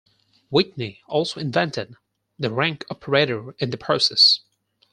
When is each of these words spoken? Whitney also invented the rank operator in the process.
Whitney 0.49 1.03
also 1.05 1.39
invented 1.39 1.93
the 2.39 2.49
rank 2.49 2.85
operator 2.89 3.51
in 3.59 3.69
the 3.69 3.77
process. 3.77 4.39